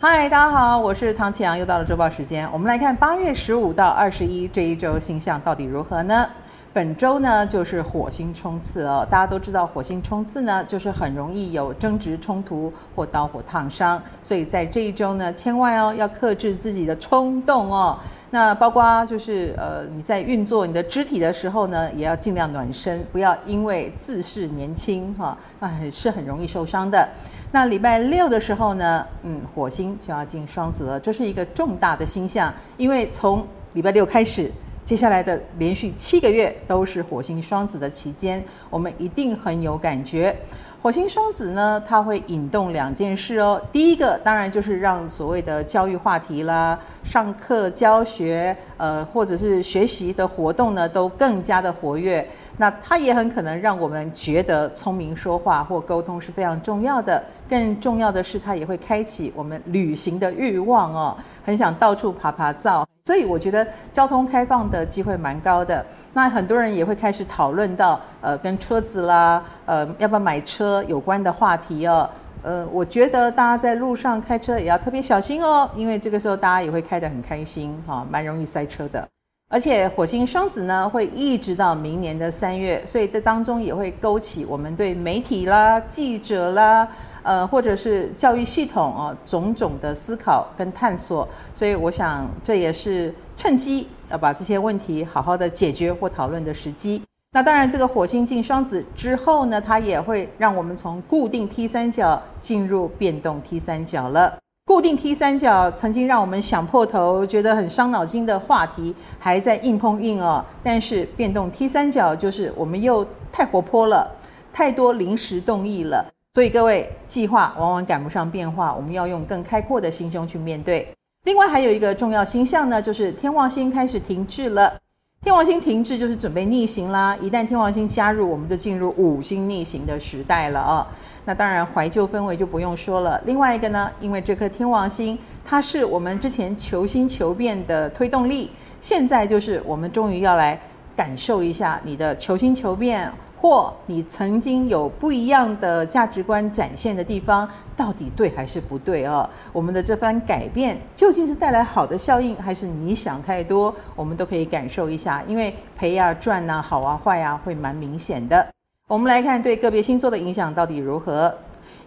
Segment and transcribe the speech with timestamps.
[0.00, 2.48] 嗨，大家好，我是唐启阳，又到了周报时间。
[2.52, 6.30] 我们来看八月十五到二十一这一周星象到底如何呢？
[6.72, 17.98] 本周呢就是火星冲刺哦，大家都知道火星冲刺呢就是很容易有争执冲突或刀火烫伤，所以在这一周呢，千万哦要克制自己的冲动哦。
[18.30, 27.08] 那包括就是呃你在运作你的肢体的时候呢，也要尽量暖身，不要因为自恃年轻哈啊是很容易受伤的。
[27.50, 34.52] 那礼拜六的时候呢，嗯，火星就要进双子了，这是一个重大的星象，因为从礼拜六开始，
[34.88, 40.34] 接下来的连续七个月都是火星双子的期间，我们一定很有感觉。
[40.80, 43.60] 火星双子呢，它会引动两件事哦。
[43.70, 52.26] 第一个当然就是让所谓的教育话题啦、上课教学，呃，或者是学习的活动呢，都更加的活跃。
[52.56, 57.22] 那它也很可能让我们觉得聪明说话或沟通是非常重要的。
[57.48, 62.86] 更重要的是，它也会开启我们旅行的欲望哦，很想到处趴趴走。
[63.04, 65.84] 所以我觉得交通开放的机会蛮高的。
[66.12, 72.08] 那很多人也会开始讨论到，呃，跟车子啦，呃，要不要买车有关的话题哦。
[72.42, 79.08] 呃，我觉得大家在路上开车也要特别小心哦，因为这个时候大家也会开得很开心哈，蛮容易塞车的。
[79.50, 86.86] 而且火星双子呢，会一直到明年的三月，所以这当中也会勾起我们对媒体啦、记者啦。
[87.28, 97.02] 呃，或者是教育系统啊，种种的思考跟探索，所以我想这也是趁机要把这些问题好好的解决或讨论的时机。
[97.32, 104.38] 那当然，这个火星进双子之后呢，它也会让我们从固定 T 三角进入变动 T 三角了。
[104.64, 110.42] 固定 T 三角曾经让我们想破头、觉得很伤脑筋的话题，还在硬碰硬哦。
[110.62, 114.10] 但是变动 T 三角就是我们又太活泼了，
[114.50, 116.10] 太多临时动议了。
[116.34, 120.86] 所以各位，计划往往赶不上变化，我们要用更开阔的心胸去面对。
[121.24, 124.72] 另外还有一个重要星象呢，就是天王星开始停滞了。
[125.20, 127.16] 天王星停滞就是准备逆行啦。
[127.20, 130.86] 一旦天王星加入，我们就进入五星逆行的时代了啊。
[131.24, 133.20] 那当然怀旧氛围就不用说了。
[133.26, 140.58] 另外一个呢，因为这颗天王星它是我们之前求新求变的推动力，现在就是我们终于要来
[140.94, 143.10] 感受一下你的求新求变。
[143.40, 149.28] 或你曾经有不一样的价值观展现的地方，到底对还是不对啊？
[149.52, 153.74] 我们的这番改变究竟是带来好的效应，还是你想太多？
[153.94, 158.46] 我们都可以感受一下，因为赔啊赚啊好啊坏啊会蛮明显的。
[158.88, 161.32] 我们来看对个别星座的影响到底如何。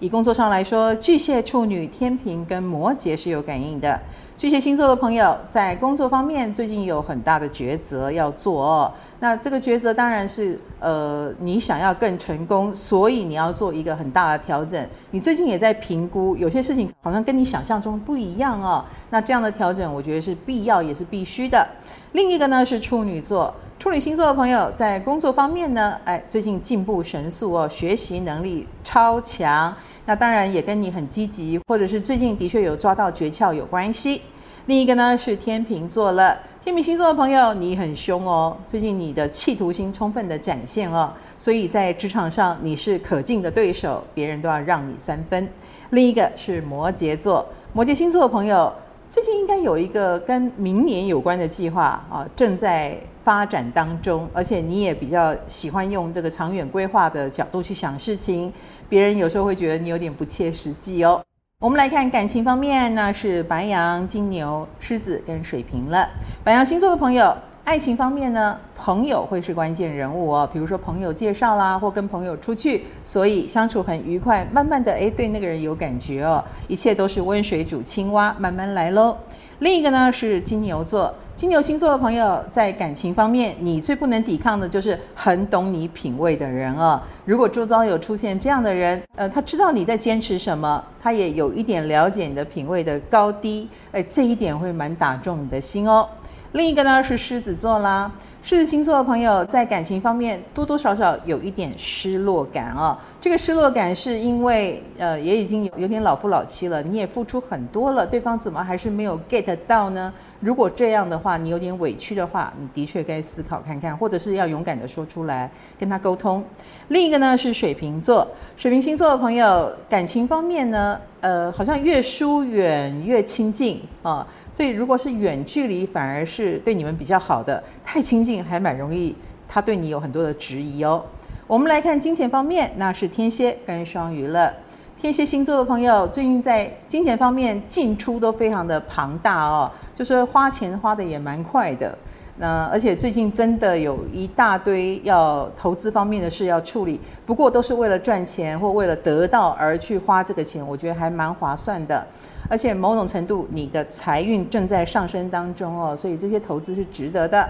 [0.00, 4.00] 以工作上来说，巨蟹、处女、天秤跟摩羯是有感应的。
[4.34, 8.90] 巨蟹星座的朋友在工作方面最近有很大的抉择要做哦。
[9.18, 14.82] 那这个抉择当然是，呃，你想要更成功，所以你要做一个很大的调整。
[15.10, 18.82] 你最近也在评估，有些事情好像跟你想象中不一样哦。
[19.10, 21.68] 那这样的调整，我觉得是必要也是必须的。
[22.12, 29.72] 另一个呢是处女座，处女星座的朋友在工作方面呢，哎，最近进步神速哦，学习能力超强。
[30.06, 34.22] 那当然也跟你很积极，或者是最近的确有抓到诀窍有关系。
[34.66, 45.48] 另一个呢是天秤座了，天秤星座的朋友，你很凶哦，最近你的企图心充分的展现哦，所以在职场上你是可敬的对手，别人都要让你三分。
[45.90, 48.72] 另一个是摩羯座，摩羯星座的朋友，
[49.10, 58.52] 最近应该有一个跟明年有关的计划啊，正在发展当中，而且你也比较喜欢用这个长远规划的角度去想事情，
[58.88, 61.20] 别人有时候会觉得你有点不切实际哦。
[61.58, 66.08] 我们来看感情方面，那是白羊、金牛、狮子跟水瓶了。
[66.44, 67.36] 白羊星座的朋友，
[67.70, 70.50] 爱情方面呢，朋友会是关键人物哦。
[70.52, 74.44] 比如说朋友介绍啦，或跟朋友出去，所以相处很愉快。
[74.50, 76.44] 慢慢的，哎，对那个人有感觉哦。
[76.66, 79.16] 一切都是温水煮青蛙，慢慢来喽。
[79.60, 87.00] 另一个呢是金牛座，金牛星座的朋友在感情方面，你最不能抵抗的就是很懂你品味的人哦。
[87.24, 96.08] 如果周遭有出现这样的人，呃，他知道你在坚持什么，他也有一点了解你的品味的高低，哎，这一点会蛮打中你的心哦。
[96.52, 98.10] 另一个呢是狮子座啦。
[98.42, 110.12] 狮子星座的朋友在感情方面多多少少有一点失落感啊、这个失落感是因为呃也已经有有点老夫老妻了，你也付出很多了，对方怎么还是没有 get 到呢？
[110.40, 116.42] 如果这样的话，你有点委屈的话，你的确该思考看看，或者是要勇敢的说出来跟他沟通。
[116.88, 118.26] 另一个呢是水瓶座，
[118.56, 124.26] 水瓶星座的朋友感情方面呢，呃好像越疏远越亲近啊。
[124.52, 129.16] 所以，如果是远距离，反而是对你们比较好的；太亲近，还蛮容易
[129.48, 131.02] 他对你有很多的质疑哦。
[131.46, 134.54] 我们来看金钱方面，那是天蝎跟双鱼了。
[134.96, 141.96] 天蝎星座的朋友最近在金钱方面进出都非常的庞大哦，就是花钱花的也蛮快的。
[142.40, 152.02] 那而且最近真的有一大堆要投资方面的事要处理，不过都是为了赚钱或为了得到而去花这个钱，我觉得还蛮划算的。
[152.48, 157.46] 而且某种程度你的财运正在上升当中哦，所以这些投资是值得的。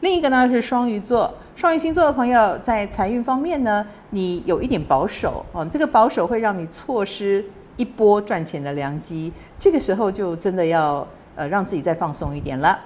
[0.00, 7.44] 另一个呢是双鱼座，双鱼星座的朋友在财运方面呢，你有一点保守哦，这个保守会让你错失
[7.76, 11.06] 一波赚钱的良机，这个时候就真的要
[11.36, 12.76] 呃让自己再放松一点了。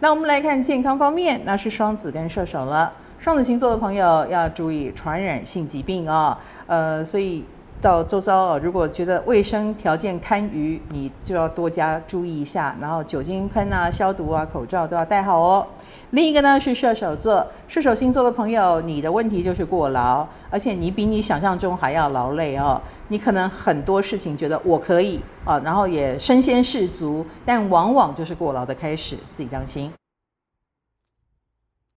[0.00, 2.92] 那我们来看健康方面，那是双子跟射手了。
[3.18, 7.44] 双子星座的朋友要注意传染性疾病哦，呃，所以。
[7.80, 12.74] 到周遭哦，如果觉得卫生条件堪舆，你就要多加注意一下。
[12.80, 15.66] 然后酒精喷啊、消毒啊、口罩都要戴好哦。
[16.10, 22.80] 另一个呢是射手座，射手星座的朋友，你的问题就是过劳，而且你比你想象中还要劳累哦。
[23.08, 29.92] 你可能很多事情觉得我可以啊，然后也身先士卒，但往往就是过劳的开始，自己当心。